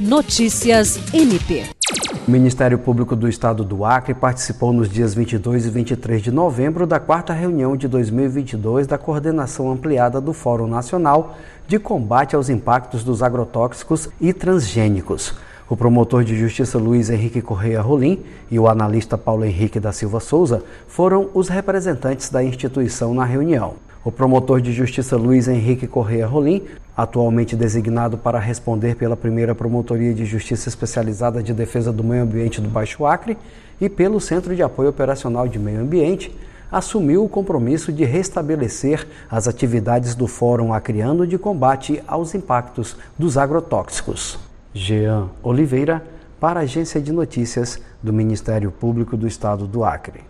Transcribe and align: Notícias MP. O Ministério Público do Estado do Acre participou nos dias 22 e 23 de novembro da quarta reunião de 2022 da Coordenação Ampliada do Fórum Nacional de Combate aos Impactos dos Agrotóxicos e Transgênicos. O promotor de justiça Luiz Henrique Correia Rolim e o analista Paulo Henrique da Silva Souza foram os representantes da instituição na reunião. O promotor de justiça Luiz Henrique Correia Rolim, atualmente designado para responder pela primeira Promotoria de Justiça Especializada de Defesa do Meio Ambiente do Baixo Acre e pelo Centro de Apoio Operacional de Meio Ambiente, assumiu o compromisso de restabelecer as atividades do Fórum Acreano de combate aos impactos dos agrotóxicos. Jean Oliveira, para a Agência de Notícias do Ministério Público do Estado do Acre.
Notícias 0.00 0.98
MP. 1.12 1.66
O 2.26 2.30
Ministério 2.30 2.78
Público 2.78 3.14
do 3.14 3.28
Estado 3.28 3.62
do 3.62 3.84
Acre 3.84 4.14
participou 4.14 4.72
nos 4.72 4.88
dias 4.88 5.12
22 5.12 5.66
e 5.66 5.68
23 5.68 6.22
de 6.22 6.30
novembro 6.30 6.86
da 6.86 6.98
quarta 6.98 7.34
reunião 7.34 7.76
de 7.76 7.86
2022 7.86 8.86
da 8.86 8.96
Coordenação 8.96 9.70
Ampliada 9.70 10.18
do 10.18 10.32
Fórum 10.32 10.66
Nacional 10.66 11.36
de 11.68 11.78
Combate 11.78 12.34
aos 12.34 12.48
Impactos 12.48 13.04
dos 13.04 13.22
Agrotóxicos 13.22 14.08
e 14.18 14.32
Transgênicos. 14.32 15.34
O 15.68 15.76
promotor 15.76 16.24
de 16.24 16.34
justiça 16.34 16.78
Luiz 16.78 17.10
Henrique 17.10 17.42
Correia 17.42 17.82
Rolim 17.82 18.20
e 18.50 18.58
o 18.58 18.68
analista 18.68 19.18
Paulo 19.18 19.44
Henrique 19.44 19.78
da 19.78 19.92
Silva 19.92 20.18
Souza 20.18 20.64
foram 20.88 21.28
os 21.34 21.50
representantes 21.50 22.30
da 22.30 22.42
instituição 22.42 23.12
na 23.12 23.26
reunião. 23.26 23.74
O 24.02 24.10
promotor 24.10 24.62
de 24.62 24.72
justiça 24.72 25.14
Luiz 25.14 25.46
Henrique 25.46 25.86
Correia 25.86 26.26
Rolim, 26.26 26.62
atualmente 26.96 27.54
designado 27.54 28.16
para 28.16 28.38
responder 28.38 28.96
pela 28.96 29.14
primeira 29.14 29.54
Promotoria 29.54 30.14
de 30.14 30.24
Justiça 30.24 30.70
Especializada 30.70 31.42
de 31.42 31.52
Defesa 31.52 31.92
do 31.92 32.02
Meio 32.02 32.22
Ambiente 32.22 32.62
do 32.62 32.68
Baixo 32.70 33.04
Acre 33.04 33.36
e 33.78 33.90
pelo 33.90 34.18
Centro 34.18 34.56
de 34.56 34.62
Apoio 34.62 34.88
Operacional 34.88 35.46
de 35.46 35.58
Meio 35.58 35.82
Ambiente, 35.82 36.34
assumiu 36.72 37.22
o 37.22 37.28
compromisso 37.28 37.92
de 37.92 38.06
restabelecer 38.06 39.06
as 39.30 39.46
atividades 39.46 40.14
do 40.14 40.26
Fórum 40.26 40.72
Acreano 40.72 41.26
de 41.26 41.36
combate 41.36 42.02
aos 42.06 42.34
impactos 42.34 42.96
dos 43.18 43.36
agrotóxicos. 43.36 44.38
Jean 44.72 45.28
Oliveira, 45.42 46.02
para 46.40 46.60
a 46.60 46.62
Agência 46.62 47.02
de 47.02 47.12
Notícias 47.12 47.78
do 48.02 48.14
Ministério 48.14 48.70
Público 48.70 49.14
do 49.14 49.26
Estado 49.26 49.66
do 49.66 49.84
Acre. 49.84 50.22